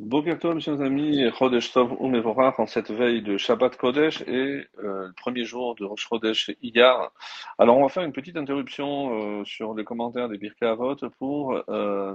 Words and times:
Bokertov, 0.00 0.60
chers 0.60 0.80
amis, 0.80 1.24
Chodesh 1.36 1.72
Tov 1.72 1.96
en 2.00 2.66
cette 2.66 2.92
veille 2.92 3.20
de 3.20 3.36
Shabbat 3.36 3.76
Kodesh 3.76 4.20
et 4.28 4.64
euh, 4.78 5.08
le 5.08 5.12
premier 5.16 5.44
jour 5.44 5.74
de 5.74 5.84
Rosh 5.84 6.06
Chodesh 6.08 6.52
Iyar. 6.62 7.10
Alors, 7.58 7.76
on 7.78 7.82
va 7.82 7.88
faire 7.88 8.04
une 8.04 8.12
petite 8.12 8.36
interruption 8.36 9.40
euh, 9.40 9.44
sur 9.44 9.74
les 9.74 9.82
commentaires 9.82 10.28
des 10.28 10.38
Birkei 10.38 10.66
Avot 10.66 10.94
pour 11.18 11.60
euh, 11.68 12.14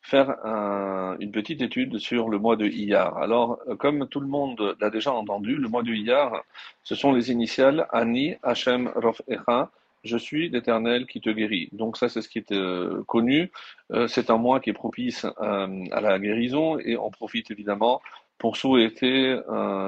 faire 0.00 0.44
un, 0.44 1.16
une 1.20 1.30
petite 1.30 1.62
étude 1.62 1.98
sur 1.98 2.28
le 2.28 2.40
mois 2.40 2.56
de 2.56 2.66
Iyar. 2.66 3.16
Alors, 3.18 3.60
comme 3.78 4.08
tout 4.08 4.20
le 4.20 4.26
monde 4.26 4.76
l'a 4.80 4.90
déjà 4.90 5.12
entendu, 5.12 5.54
le 5.54 5.68
mois 5.68 5.84
de 5.84 5.92
Iyar, 5.92 6.42
ce 6.82 6.96
sont 6.96 7.12
les 7.12 7.30
initiales 7.30 7.86
Ani 7.92 8.34
Hashem 8.42 8.90
Rof 8.96 9.22
Echa, 9.28 9.70
je 10.04 10.16
suis 10.16 10.48
l'Éternel 10.48 11.06
qui 11.06 11.20
te 11.20 11.30
guérit. 11.30 11.68
Donc 11.72 11.96
ça, 11.96 12.08
c'est 12.08 12.22
ce 12.22 12.28
qui 12.28 12.38
est 12.38 12.52
euh, 12.52 13.02
connu. 13.06 13.50
Euh, 13.92 14.08
c'est 14.08 14.30
un 14.30 14.36
mois 14.36 14.60
qui 14.60 14.70
est 14.70 14.74
propice 14.74 15.24
euh, 15.24 15.84
à 15.92 16.00
la 16.00 16.18
guérison 16.18 16.78
et 16.78 16.96
on 16.96 17.10
profite 17.10 17.50
évidemment 17.50 18.00
pour 18.38 18.56
souhaiter 18.56 19.38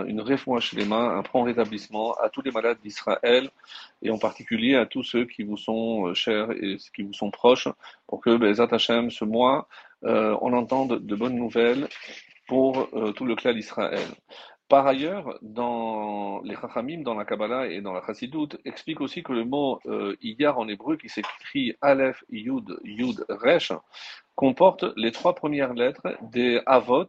une 0.07 0.21
réfouache 0.21 0.75
les 0.75 0.85
mains, 0.85 1.19
un 1.19 1.23
prompt 1.25 1.43
rétablissement 1.43 2.15
à 2.15 2.29
tous 2.29 2.41
les 2.43 2.53
malades 2.53 2.79
d'Israël 2.85 3.51
et 4.01 4.11
en 4.11 4.19
particulier 4.19 4.77
à 4.77 4.87
tous 4.87 5.03
ceux 5.03 5.25
qui 5.25 5.43
vous 5.43 5.57
sont 5.57 6.15
chers 6.15 6.53
et 6.53 6.77
qui 6.95 7.03
vous 7.03 7.13
sont 7.13 7.33
proches 7.33 7.67
pour 8.07 8.21
que 8.21 8.37
ben, 8.37 8.55
Hashem, 8.71 9.11
ce 9.11 9.25
mois, 9.25 9.67
on 10.03 10.53
entende 10.53 11.05
de 11.05 11.17
bonnes 11.17 11.35
nouvelles 11.35 11.89
pour 12.47 12.89
tout 13.17 13.25
le 13.25 13.35
clan 13.35 13.55
d'Israël. 13.55 14.07
Par 14.69 14.87
ailleurs, 14.87 15.39
dans 15.43 16.41
les 16.43 16.57
Chachamim, 16.57 17.03
dans 17.03 17.15
la 17.15 17.25
Kabbalah 17.27 17.67
et 17.67 17.83
dans 17.83 17.93
la 17.93 18.03
Chassidut, 18.07 18.49
explique 18.65 19.01
aussi 19.03 19.23
que 19.23 19.33
le 19.33 19.45
mot 19.45 19.79
euh, 19.87 20.17
Iyar 20.23 20.59
en 20.59 20.69
hébreu, 20.69 20.97
qui 20.97 21.11
s'écrit 21.11 21.75
Aleph, 21.83 22.25
Yud, 22.31 22.79
Yud, 22.83 23.27
Resh, 23.29 23.73
comporte 24.35 24.85
les 24.97 25.13
trois 25.13 25.35
premières 25.35 25.75
lettres 25.75 26.17
des 26.23 26.61
Avot, 26.67 27.09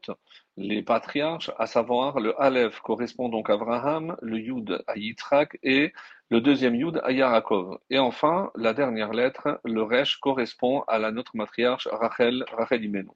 les 0.57 0.83
patriarches, 0.83 1.51
à 1.57 1.67
savoir 1.67 2.19
le 2.19 2.39
Aleph 2.41 2.79
correspond 2.79 3.29
donc 3.29 3.49
à 3.49 3.53
Abraham, 3.53 4.15
le 4.21 4.39
Yud 4.39 4.83
à 4.87 4.97
Yitzhak 4.97 5.57
et 5.63 5.91
le 6.29 6.41
deuxième 6.41 6.75
Yud 6.75 7.01
à 7.03 7.11
Yaakov. 7.11 7.77
Et 7.89 7.99
enfin, 7.99 8.51
la 8.55 8.73
dernière 8.73 9.11
lettre, 9.11 9.59
le 9.63 9.83
Resh, 9.83 10.17
correspond 10.17 10.81
à 10.87 10.97
la 10.97 11.11
notre 11.11 11.35
matriarche 11.35 11.87
Rachel, 11.91 12.45
Rachel 12.51 12.83
Imenu. 12.83 13.09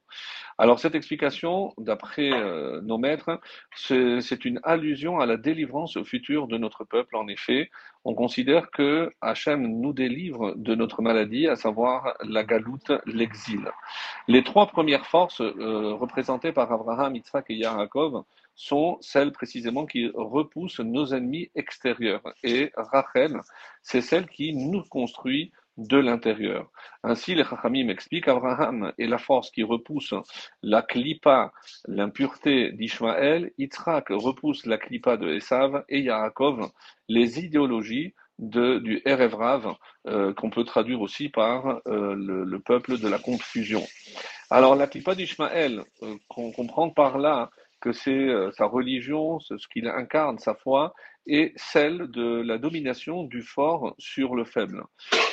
Alors 0.58 0.80
cette 0.80 0.96
explication, 0.96 1.74
d'après 1.78 2.32
euh, 2.32 2.82
nos 2.82 2.98
maîtres, 2.98 3.40
c'est 3.76 4.46
une 4.46 4.60
allusion 4.64 5.20
à 5.20 5.26
la 5.26 5.38
délivrance 5.38 6.02
future 6.04 6.48
de 6.48 6.58
notre 6.58 6.84
peuple. 6.84 7.16
En 7.16 7.28
effet, 7.28 7.72
on 8.06 8.14
considère 8.14 8.72
que 8.72 9.12
Hachem 9.22 9.68
nous 9.82 9.94
délivre 9.94 10.54
de 10.56 10.74
notre 10.76 11.02
maladie, 11.02 11.48
à 11.48 11.56
savoir 11.56 12.16
la 12.24 12.44
galoute, 12.44 12.92
l'exil. 13.06 13.70
Les 14.28 14.44
trois 14.44 14.68
premières 14.68 15.06
forces 15.06 15.42
euh, 15.42 15.94
représentées 15.94 16.52
par 16.52 16.72
Abraham, 16.72 17.16
Yitzhak 17.16 17.46
et 17.50 17.56
Yaakov 17.56 18.24
sont 18.56 18.98
celles 19.02 19.32
précisément 19.32 19.86
qui 19.86 20.12
repoussent 20.14 20.82
nos 20.82 21.14
ennemis 21.14 21.50
extérieurs. 21.56 22.24
Et 22.44 22.72
Rachel, 22.76 23.40
c'est 23.84 24.02
celle 24.02 24.28
qui 24.28 24.54
nous 24.54 24.84
construit 24.84 25.52
de 25.80 25.98
l'intérieur. 25.98 26.70
Ainsi, 27.04 27.34
les 27.34 27.44
Chachamim 27.46 27.88
expliquent 27.88 28.28
Abraham 28.28 28.92
est 28.98 29.08
la 29.08 29.18
force 29.18 29.50
qui 29.52 29.64
repousse 29.64 30.14
la 30.62 30.82
klipa, 30.82 31.52
l'impureté 31.88 32.72
d'Ishmaël, 32.74 33.52
Yitzhak 33.58 34.08
repousse 34.10 34.66
la 34.66 34.78
klipa 34.78 35.16
de 35.16 35.30
Esav 35.30 35.86
et 35.88 36.02
Yaakov 36.02 36.70
les 37.08 37.40
idéologies 37.40 38.14
de, 38.38 38.80
du 38.80 39.02
Erevrav, 39.06 39.76
euh, 40.08 40.34
qu'on 40.34 40.50
peut 40.50 40.64
traduire 40.64 41.02
aussi 41.02 41.30
par 41.30 41.82
euh, 41.88 42.16
le, 42.16 42.60
peuple 42.60 42.98
de 42.98 43.08
la 43.08 43.20
confusion. 43.20 43.84
Alors, 44.50 44.76
la 44.76 44.88
klipa 44.88 45.16
d'Ishmaël, 45.16 45.84
euh, 46.04 46.16
qu'on 46.28 46.52
comprend 46.52 46.90
par 46.90 47.18
là 47.18 47.50
que 47.82 47.92
c'est 47.92 48.12
euh, 48.12 48.52
sa 48.52 48.66
religion, 48.66 49.40
ce 49.40 49.56
qu'il 49.72 49.88
incarne, 49.88 50.40
sa 50.40 50.56
foi, 50.56 50.94
et 51.28 51.54
celle 51.56 52.10
de 52.10 52.42
la 52.42 52.58
domination 52.58 53.24
du 53.24 53.42
fort 53.42 53.94
sur 53.98 54.36
le 54.36 54.46
faible. 54.46 54.84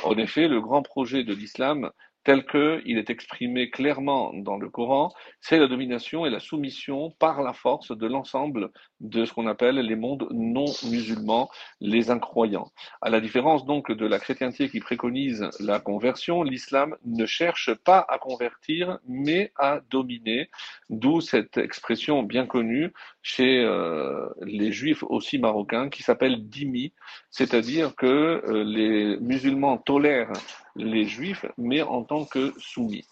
En 0.05 0.17
effet, 0.19 0.47
le 0.47 0.61
grand 0.61 0.83
projet 0.83 1.25
de 1.25 1.33
l'islam, 1.33 1.91
tel 2.27 2.45
qu'il 2.45 2.99
est 2.99 3.09
exprimé 3.09 3.71
clairement 3.71 4.33
dans 4.35 4.57
le 4.57 4.69
Coran, 4.69 5.13
c'est 5.41 5.61
la 5.61 5.69
domination 5.69 6.27
et 6.27 6.31
la 6.31 6.41
soumission 6.41 7.13
par 7.21 7.41
la 7.41 7.53
force 7.53 7.97
de 7.97 8.07
l'ensemble 8.09 8.73
de 8.99 9.25
ce 9.25 9.33
qu'on 9.33 9.47
appelle 9.47 9.77
les 9.77 9.95
mondes 9.95 10.27
non 10.33 10.65
musulmans, 10.91 11.49
les 11.81 12.11
incroyants. 12.11 12.73
À 13.01 13.11
la 13.11 13.21
différence 13.21 13.65
donc 13.65 13.93
de 13.93 14.07
la 14.07 14.19
chrétienté 14.19 14.69
qui 14.69 14.81
préconise 14.81 15.49
la 15.61 15.79
conversion, 15.79 16.43
l'islam 16.43 16.97
ne 17.05 17.27
cherche 17.27 17.73
pas 17.73 18.05
à 18.09 18.19
convertir, 18.19 18.99
mais 19.07 19.53
à 19.55 19.79
dominer, 19.89 20.51
d'où 20.91 21.21
cette 21.21 21.59
expression 21.59 22.25
bien 22.25 22.45
connue 22.45 22.93
chez 23.23 23.63
euh, 23.63 24.29
les 24.43 24.73
juifs 24.73 25.05
aussi 25.05 25.39
marocains 25.39 25.91
qui 25.91 26.03
s'appelle 26.03 26.49
dhimmi, 26.49 26.93
c'est-à-dire 27.31 27.95
que 27.95 28.07
euh, 28.07 28.65
les 28.65 29.17
musulmans 29.21 29.79
tolèrent 29.79 30.33
les 30.77 31.05
juifs, 31.05 31.47
mais 31.59 31.83
en 31.83 32.05
tant 32.05 32.25
que 32.25 32.53
soumis. 32.59 33.05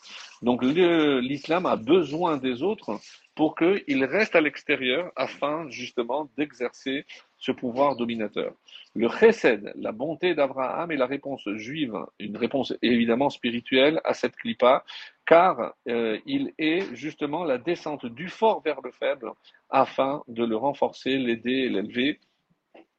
Donc 0.43 0.63
l'islam 0.63 1.67
a 1.67 1.77
besoin 1.77 2.37
des 2.37 2.63
autres 2.63 3.01
pour 3.35 3.57
qu'ils 3.57 4.05
restent 4.05 4.37
à 4.37 4.41
l'extérieur 4.41 5.11
afin 5.17 5.69
justement 5.69 6.29
d'exercer 6.37 7.05
ce 7.37 7.53
pouvoir 7.53 7.97
dominateur. 7.97 8.53
Le 8.95 9.09
chesed, 9.09 9.73
la 9.75 9.93
bonté 9.93 10.35
d'Abraham 10.35 10.93
est 10.93 10.97
la 10.97 11.07
réponse 11.07 11.49
juive, 11.57 11.97
une 12.21 12.37
réponse 12.37 12.73
évidemment 12.81 13.31
spirituelle 13.31 14.01
à 14.05 14.15
cette 14.15 14.37
clipa, 14.37 14.85
car 15.27 15.75
euh, 15.89 16.19
il 16.27 16.53
est 16.59 16.95
justement 16.95 17.45
la 17.45 17.59
descente 17.59 18.07
du 18.07 18.29
fort 18.29 18.63
vers 18.63 18.81
le 18.83 18.93
faible 18.93 19.33
afin 19.69 20.23
de 20.29 20.45
le 20.45 20.57
renforcer, 20.57 21.19
l'aider 21.19 21.51
et 21.51 21.69
l'élever 21.69 22.21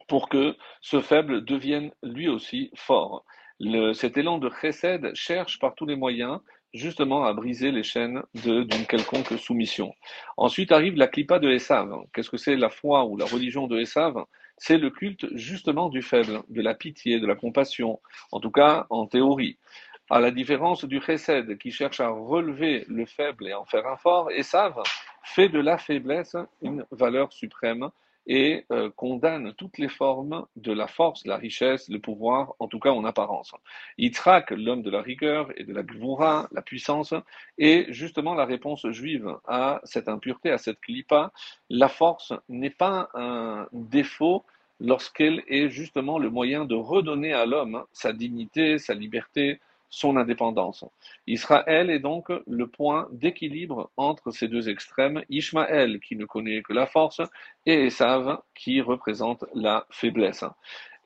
pour 0.08 0.30
que 0.30 0.56
ce 0.82 1.02
faible 1.02 1.46
devienne 1.46 1.92
lui 2.04 2.28
aussi 2.28 2.72
fort. 2.76 3.24
Cet 3.94 4.18
élan 4.18 4.38
de 4.38 4.50
chesed 4.50 5.16
cherche 5.16 5.60
par 5.60 5.76
tous 5.76 5.86
les 5.86 5.96
moyens 5.96 6.40
justement 6.74 7.24
à 7.24 7.34
briser 7.34 7.72
les 7.72 7.84
chaînes 7.84 8.22
d'une 8.34 8.86
quelconque 8.86 9.40
soumission. 9.40 9.94
Ensuite 10.36 10.74
arrive 10.74 10.96
la 10.96 11.08
clipa 11.08 11.40
de 11.40 11.50
Esav. 11.50 11.90
Qu'est-ce 12.14 12.30
que 12.30 12.38
c'est 12.38 12.58
la 12.58 12.70
foi 12.70 13.06
ou 13.06 13.16
la 13.16 13.26
religion 13.26 13.68
de 13.68 13.80
Esav? 13.80 14.26
C'est 14.58 14.78
le 14.78 14.90
culte 14.90 15.26
justement 15.36 15.88
du 15.88 16.02
faible, 16.02 16.42
de 16.50 16.62
la 16.62 16.74
pitié, 16.74 17.20
de 17.20 17.28
la 17.28 17.36
compassion, 17.36 18.02
en 18.32 18.42
tout 18.42 18.52
cas 18.52 18.88
en 18.90 19.08
théorie. 19.08 19.58
À 20.10 20.20
la 20.20 20.32
différence 20.32 20.84
du 20.84 21.02
chesed 21.02 21.58
qui 21.58 21.72
cherche 21.72 22.02
à 22.02 22.10
relever 22.10 22.84
le 22.90 23.06
faible 23.06 23.48
et 23.48 23.54
en 23.54 23.66
faire 23.66 23.88
un 23.88 23.98
fort, 23.98 24.30
Esav 24.32 24.82
fait 25.24 25.50
de 25.50 25.60
la 25.60 25.78
faiblesse 25.78 26.36
une 26.62 26.86
valeur 26.92 27.32
suprême 27.32 27.90
et 28.28 28.66
euh, 28.72 28.90
condamne 28.96 29.54
toutes 29.54 29.78
les 29.78 29.90
formes 29.90 30.46
de 30.56 30.72
la 30.72 30.88
force, 30.88 31.26
la 31.26 31.38
richesse, 31.38 31.90
le 31.90 32.00
pouvoir, 32.00 32.54
en 32.60 32.68
tout 32.68 32.80
cas 32.80 32.92
en 32.92 33.06
apparence. 33.06 33.54
Yitzhak, 33.98 34.52
l'homme 34.52 34.82
de 34.82 34.90
la 34.90 35.02
rigueur 35.02 35.50
et 35.56 35.64
de 35.64 35.74
la 35.74 35.84
gvoura, 35.84 36.48
la 36.52 36.62
puissance, 36.62 37.14
est 37.58 37.92
justement 37.92 38.34
la 38.34 38.46
réponse 38.46 38.88
juive 38.90 39.36
à 39.48 39.82
cette 39.84 40.08
impureté, 40.08 40.52
à 40.52 40.58
cette 40.58 40.80
clipa. 40.80 41.32
La 41.70 41.88
force 41.88 42.34
n'est 42.50 42.70
pas 42.70 43.10
un 43.14 43.68
défaut 43.72 44.44
lorsqu'elle 44.80 45.44
est 45.48 45.70
justement 45.70 46.20
le 46.20 46.30
moyen 46.30 46.66
de 46.66 46.76
redonner 46.76 47.34
à 47.34 47.46
l'homme 47.46 47.84
sa 47.94 48.12
dignité, 48.12 48.78
sa 48.78 48.94
liberté, 48.94 49.60
son 49.96 50.18
indépendance. 50.18 50.84
Israël 51.26 51.90
est 51.90 52.00
donc 52.00 52.28
le 52.48 52.68
point 52.68 53.08
d'équilibre 53.14 53.92
entre 53.96 54.32
ces 54.32 54.50
deux 54.50 54.68
extrêmes, 54.68 55.24
Ishmaël 55.30 56.02
qui 56.02 56.18
ne 56.18 56.26
connaît 56.26 56.62
que 56.64 56.74
la 56.74 56.86
force 56.86 57.22
et 57.66 57.86
Esav 57.86 58.40
qui 58.54 58.82
représente 58.82 59.46
la 59.54 59.88
faiblesse. 59.92 60.44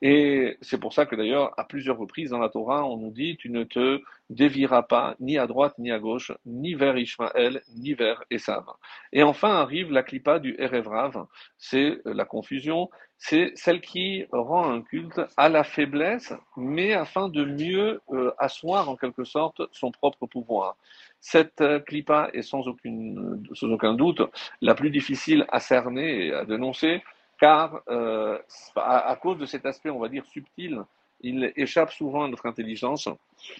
Et 0.02 0.56
c'est 0.62 0.80
pour 0.80 0.94
ça 0.94 1.04
que 1.04 1.14
d'ailleurs, 1.14 1.52
à 1.58 1.64
plusieurs 1.64 1.98
reprises 1.98 2.30
dans 2.30 2.38
la 2.38 2.48
Torah, 2.48 2.86
on 2.86 2.96
nous 2.96 3.10
dit, 3.10 3.36
tu 3.36 3.50
ne 3.50 3.64
te 3.64 4.00
dévieras 4.30 4.82
pas 4.82 5.14
ni 5.20 5.36
à 5.36 5.46
droite 5.46 5.74
ni 5.78 5.90
à 5.90 5.98
gauche, 5.98 6.32
ni 6.46 6.74
vers 6.74 6.96
Ishmaël, 6.96 7.60
ni 7.76 7.92
vers 7.92 8.24
Esav. 8.30 8.64
Et 9.12 9.22
enfin 9.22 9.50
arrive 9.50 9.90
la 9.92 10.02
clipa 10.02 10.38
du 10.38 10.54
Erevrav, 10.58 11.26
c'est 11.58 11.98
la 12.06 12.24
confusion, 12.24 12.88
c'est 13.18 13.52
celle 13.54 13.82
qui 13.82 14.24
rend 14.32 14.70
un 14.70 14.80
culte 14.80 15.20
à 15.36 15.50
la 15.50 15.64
faiblesse, 15.64 16.32
mais 16.56 16.94
afin 16.94 17.28
de 17.28 17.44
mieux 17.44 18.00
euh, 18.12 18.32
asseoir 18.38 18.88
en 18.88 18.96
quelque 18.96 19.24
sorte 19.24 19.60
son 19.72 19.90
propre 19.90 20.26
pouvoir. 20.26 20.76
Cette 21.20 21.60
euh, 21.60 21.80
clipa 21.80 22.30
est 22.32 22.40
sans, 22.40 22.66
aucune, 22.66 23.46
sans 23.52 23.70
aucun 23.70 23.92
doute 23.92 24.22
la 24.62 24.74
plus 24.74 24.88
difficile 24.88 25.44
à 25.50 25.60
cerner 25.60 26.28
et 26.28 26.32
à 26.32 26.46
dénoncer, 26.46 27.02
car 27.40 27.80
euh, 27.88 28.38
à, 28.76 29.16
cause 29.16 29.38
de 29.38 29.46
cet 29.46 29.66
aspect, 29.66 29.90
on 29.90 29.98
va 29.98 30.08
dire, 30.08 30.24
subtil, 30.26 30.82
il 31.22 31.52
échappe 31.56 31.90
souvent 31.90 32.24
à 32.24 32.28
notre 32.28 32.46
intelligence. 32.46 33.08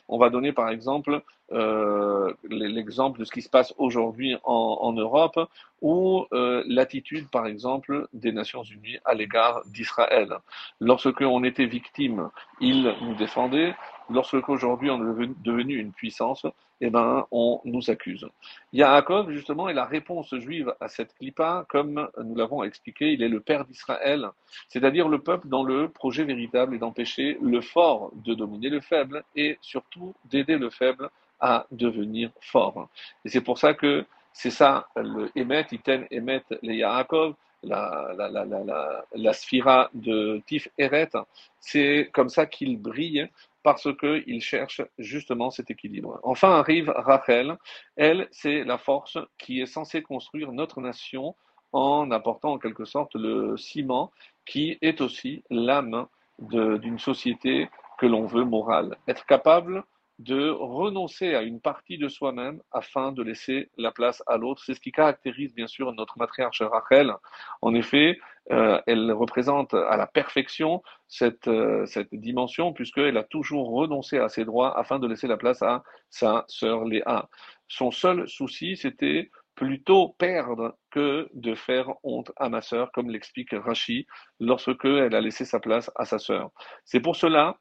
On 0.09 0.19
va 0.19 0.31
donner 0.31 0.53
par 0.53 0.71
exemple 0.71 1.23
euh, 1.53 2.32
l'exemple 2.49 3.21
de 3.21 3.25
ce 3.25 3.32
qui 3.32 3.43
se 3.43 3.49
passe 3.50 3.75
aujourd'hui 3.77 4.37
en, 4.44 4.93
Europe, 4.93 5.38
ou 5.82 6.27
euh, 6.32 6.62
l'attitude 6.67 7.29
par 7.31 7.47
exemple 7.47 8.06
des 8.12 8.32
Nations 8.32 8.62
Unies 8.62 8.99
à 9.05 9.15
l'égard 9.15 9.62
d'Israël. 9.67 10.37
Lorsque 10.81 11.21
on 11.21 11.43
était 11.44 11.67
victime, 11.67 12.31
ils 12.61 12.94
nous 13.03 13.15
défendaient. 13.15 13.75
Lorsque 14.10 14.48
aujourd'hui 14.48 14.90
on 14.90 15.00
est 15.20 15.30
devenu 15.42 15.78
une 15.78 15.92
puissance, 15.92 16.46
eh 16.80 16.90
ben, 16.90 17.26
on 17.30 17.60
nous 17.64 17.90
accuse. 17.90 18.26
Yaakov, 18.72 19.30
justement, 19.30 19.68
est 19.68 19.74
la 19.74 19.84
réponse 19.84 20.34
juive 20.36 20.74
à 20.80 20.88
cette 20.88 21.14
clipa, 21.14 21.66
comme 21.68 22.08
nous 22.22 22.34
l'avons 22.34 22.62
expliqué, 22.62 23.12
il 23.12 23.22
est 23.22 23.28
le 23.28 23.40
père 23.40 23.64
d'Israël, 23.64 24.28
c'est-à-dire 24.68 25.08
le 25.08 25.20
peuple 25.20 25.48
dans 25.48 25.62
le 25.62 25.88
projet 25.88 26.24
véritable 26.24 26.74
est 26.74 26.78
d'empêcher 26.78 27.38
le 27.42 27.60
fort 27.60 28.10
de 28.14 28.34
dominer 28.34 28.70
le 28.70 28.80
faible 28.80 29.22
et 29.36 29.58
surtout 29.60 30.14
d'aider 30.24 30.56
le 30.56 30.70
faible 30.70 31.10
à 31.38 31.66
devenir 31.70 32.30
fort. 32.40 32.88
Et 33.24 33.28
c'est 33.28 33.40
pour 33.40 33.58
ça 33.58 33.74
que 33.74 34.04
c'est 34.32 34.50
ça, 34.50 34.88
le 34.96 35.30
Emet, 35.36 35.66
Iten 35.72 36.06
Emet, 36.10 36.44
les 36.62 36.76
Yaakov, 36.76 37.34
la, 37.62 38.12
la, 38.16 38.28
la, 38.30 38.44
la, 38.44 39.04
la 39.12 39.32
sphira 39.32 39.90
de 39.92 40.40
Tif 40.46 40.68
Eret, 40.78 41.10
c'est 41.58 42.08
comme 42.12 42.30
ça 42.30 42.46
qu'il 42.46 42.78
brille 42.80 43.28
parce 43.62 43.88
qu'il 43.96 44.40
cherche 44.40 44.82
justement 44.98 45.50
cet 45.50 45.70
équilibre. 45.70 46.18
Enfin 46.22 46.50
arrive 46.50 46.92
Rachel, 46.96 47.56
elle, 47.96 48.28
c'est 48.30 48.64
la 48.64 48.78
force 48.78 49.18
qui 49.38 49.60
est 49.60 49.66
censée 49.66 50.02
construire 50.02 50.52
notre 50.52 50.80
nation 50.80 51.36
en 51.72 52.10
apportant 52.10 52.52
en 52.52 52.58
quelque 52.58 52.84
sorte 52.84 53.14
le 53.14 53.56
ciment 53.56 54.10
qui 54.46 54.78
est 54.82 55.00
aussi 55.00 55.44
l'âme 55.50 56.06
d'une 56.38 56.98
société 56.98 57.68
que 57.98 58.06
l'on 58.06 58.24
veut 58.24 58.44
morale. 58.44 58.96
Être 59.06 59.26
capable 59.26 59.84
de 60.20 60.50
renoncer 60.50 61.34
à 61.34 61.43
une 61.43 61.62
partie 61.62 61.96
de 61.96 62.08
soi-même 62.08 62.61
afin 62.72 63.11
de 63.11 63.22
laisser 63.22 63.70
la 63.78 63.90
place 63.90 64.22
à 64.26 64.37
l'autre. 64.37 64.62
C'est 64.62 64.75
ce 64.75 64.81
qui 64.81 64.93
caractérise 64.93 65.55
bien 65.55 65.67
sûr 65.67 65.90
notre 65.94 66.19
matriarche 66.19 66.61
Rachel. 66.61 67.14
En 67.62 67.75
effet, 67.75 68.19
euh, 68.52 68.78
elle 68.87 69.12
représente 69.12 69.72
à 69.72 69.96
la 69.96 70.06
perfection 70.06 70.82
cette, 71.08 71.49
euh, 71.49 71.87
cette 71.87 72.14
dimension 72.14 72.75
puisqu'elle 72.75 73.17
a 73.17 73.25
toujours 73.25 73.70
renoncé 73.70 74.19
à 74.19 74.28
ses 74.28 74.44
droits 74.44 74.78
afin 74.78 74.99
de 74.99 75.06
laisser 75.06 75.26
la 75.26 75.38
place 75.38 75.62
à 75.62 75.84
sa 76.11 76.44
sœur 76.49 76.84
Léa. 76.84 77.31
Son 77.69 77.90
seul 77.90 78.28
souci, 78.28 78.76
c'était 78.76 79.31
plutôt 79.55 80.14
perdre 80.19 80.76
que 80.90 81.31
de 81.32 81.55
faire 81.55 81.94
honte 82.02 82.31
à 82.37 82.50
ma 82.50 82.61
sœur, 82.61 82.93
comme 82.93 83.08
l'explique 83.08 83.52
Rachi, 83.52 84.06
lorsque 84.38 84.84
elle 84.84 85.14
a 85.14 85.20
laissé 85.22 85.46
sa 85.46 85.61
place 85.61 85.90
à 85.96 86.05
sa 86.05 86.19
sœur. 86.19 86.50
C'est 86.84 87.00
pour 87.00 87.17
cela 87.17 87.56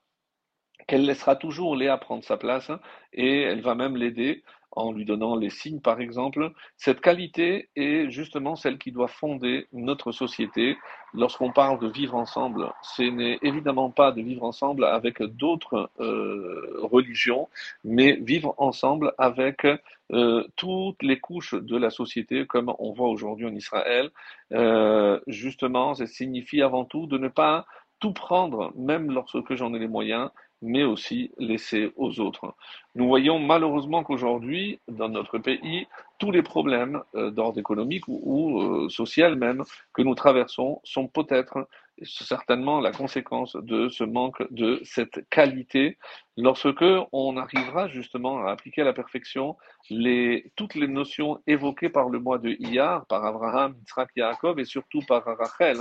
qu'elle 0.90 1.06
laissera 1.06 1.36
toujours 1.36 1.76
Léa 1.76 1.98
prendre 1.98 2.24
sa 2.24 2.36
place 2.36 2.72
hein, 2.72 2.80
et 3.14 3.44
elle 3.44 3.62
va 3.62 3.76
même 3.76 3.96
l'aider 3.96 4.44
en 4.72 4.92
lui 4.92 5.06
donnant 5.06 5.36
les 5.36 5.50
signes, 5.50 5.82
par 5.82 6.00
exemple. 6.00 6.52
Cette 6.78 7.02
qualité 7.02 7.70
est 7.76 8.10
justement 8.10 8.56
celle 8.56 8.78
qui 8.78 8.92
doit 8.92 9.08
fonder 9.08 9.68
notre 9.74 10.12
société. 10.12 10.78
Lorsqu'on 11.14 11.52
parle 11.52 11.80
de 11.80 11.88
vivre 11.88 12.16
ensemble, 12.16 12.72
ce 12.84 13.04
n'est 13.04 13.40
évidemment 13.42 13.90
pas 13.90 14.12
de 14.12 14.22
vivre 14.22 14.44
ensemble 14.44 14.86
avec 14.86 15.22
d'autres 15.24 15.90
euh, 16.00 16.80
religions, 16.82 17.50
mais 17.84 18.14
vivre 18.14 18.54
ensemble 18.58 19.14
avec 19.18 19.66
euh, 20.12 20.44
toutes 20.56 21.02
les 21.04 21.20
couches 21.20 21.56
de 21.56 21.78
la 21.78 21.90
société, 21.90 22.46
comme 22.46 22.74
on 22.80 22.94
voit 22.94 23.10
aujourd'hui 23.10 23.48
en 23.48 23.56
Israël. 23.56 24.12
Euh, 24.54 25.20
justement, 25.28 25.96
ça 25.96 26.08
signifie 26.08 26.62
avant 26.62 26.86
tout 26.86 27.08
de 27.08 27.18
ne 27.18 27.28
pas 27.28 27.66
tout 28.00 28.14
prendre, 28.14 28.72
même 28.76 29.12
lorsque 29.12 29.54
j'en 29.56 29.74
ai 29.74 29.80
les 29.80 29.88
moyens, 29.88 30.30
mais 30.62 30.84
aussi 30.84 31.32
laisser 31.38 31.92
aux 31.96 32.20
autres. 32.20 32.54
Nous 32.96 33.08
voyons 33.08 33.40
malheureusement 33.40 34.04
qu'aujourd'hui, 34.04 34.80
dans 34.88 35.10
notre 35.10 35.38
pays, 35.38 35.88
tous 36.18 36.32
les 36.32 36.44
problèmes 36.44 37.02
euh, 37.16 37.32
d'ordre 37.32 37.60
économique 37.60 38.04
ou, 38.08 38.62
euh, 38.62 38.90
social 38.90 39.36
même 39.36 39.64
que 39.94 40.02
nous 40.02 40.16
traversons 40.16 40.82
sont 40.84 41.08
peut-être 41.08 41.68
certainement 42.04 42.80
la 42.80 42.92
conséquence 42.92 43.56
de 43.56 43.90
ce 43.90 44.04
manque 44.04 44.42
de 44.52 44.80
cette 44.84 45.28
qualité 45.30 45.98
lorsque 46.38 46.86
on 47.12 47.38
arrivera 47.38 47.90
justement 47.90 48.46
à 48.46 48.52
appliquer 48.52 48.82
à 48.82 48.86
la 48.86 48.94
perfection 48.94 49.58
les, 49.90 50.52
toutes 50.56 50.76
les 50.76 50.88
notions 50.88 51.42
évoquées 51.46 51.90
par 51.90 52.10
le 52.10 52.20
mois 52.20 52.38
de 52.38 52.52
Iyar, 52.60 53.06
par 53.08 53.26
Abraham, 53.26 53.76
Yitzhak, 53.80 54.12
Yaakov 54.16 54.60
et 54.60 54.66
surtout 54.66 55.02
par 55.08 55.26
Rachel, 55.26 55.78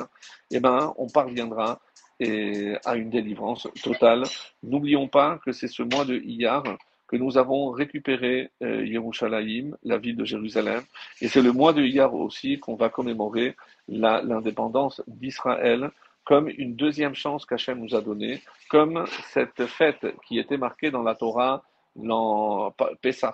eh 0.51 0.61
ben, 0.61 0.93
on 0.97 1.09
parviendra 1.09 1.81
et 2.21 2.77
à 2.85 2.97
une 2.97 3.11
délivrance 3.11 3.69
totale. 3.83 4.25
N'oublions 4.63 5.09
pas 5.09 5.39
que 5.45 5.53
c'est 5.53 5.69
ce 5.69 5.83
mois 5.83 6.05
de 6.05 6.17
Iyar 6.17 6.65
que 7.09 7.17
nous 7.17 7.39
avons 7.39 7.71
récupéré 7.71 8.51
euh, 8.63 8.85
Yerushalayim, 8.85 9.77
la 9.83 9.97
ville 9.97 10.17
de 10.17 10.27
Jérusalem, 10.27 10.83
et 11.23 11.29
c'est 11.29 11.41
le 11.41 11.53
mois 11.53 11.73
de 11.73 11.83
Iyar 11.83 12.15
aussi 12.15 12.59
qu'on 12.59 12.77
va 12.77 12.91
commémorer 12.91 13.57
l'indépendance 13.89 15.03
d'Israël 15.07 15.91
comme 16.25 16.51
une 16.59 16.77
deuxième 16.77 17.15
chance 17.15 17.47
qu'Hachem 17.47 17.81
nous 17.81 17.95
a 17.95 18.03
donnée, 18.03 18.43
comme 18.69 19.07
cette 19.33 19.65
fête 19.65 20.07
qui 20.27 20.39
était 20.39 20.59
marquée 20.59 20.91
dans 20.91 21.03
la 21.03 21.15
Torah, 21.15 21.65
dans 21.97 22.75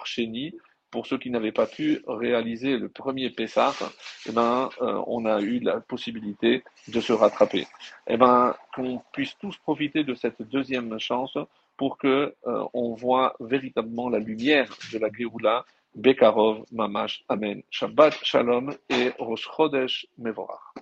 Sheni, 0.04 0.54
pour 0.94 1.08
ceux 1.08 1.18
qui 1.18 1.28
n'avaient 1.28 1.50
pas 1.50 1.66
pu 1.66 2.04
réaliser 2.06 2.78
le 2.78 2.88
premier 2.88 3.28
Pessah, 3.28 3.74
eh 4.28 4.30
ben, 4.30 4.70
euh, 4.80 5.02
on 5.08 5.24
a 5.26 5.40
eu 5.40 5.58
la 5.58 5.80
possibilité 5.80 6.62
de 6.86 7.00
se 7.00 7.12
rattraper. 7.12 7.66
Eh 8.06 8.16
ben, 8.16 8.54
qu'on 8.72 9.02
puisse 9.12 9.36
tous 9.40 9.56
profiter 9.56 10.04
de 10.04 10.14
cette 10.14 10.40
deuxième 10.42 10.96
chance 11.00 11.36
pour 11.76 11.98
que 11.98 12.32
euh, 12.46 12.64
on 12.74 12.94
voit 12.94 13.34
véritablement 13.40 14.08
la 14.08 14.20
lumière 14.20 14.68
de 14.92 14.98
la 14.98 15.08
Géoula, 15.12 15.64
Bekarov, 15.96 16.64
Mamash, 16.70 17.24
Amen. 17.28 17.60
Shabbat 17.70 18.14
Shalom 18.22 18.72
et 18.88 19.10
Rosh 19.18 19.48
Chodesh 19.52 20.06
Mevorach. 20.16 20.74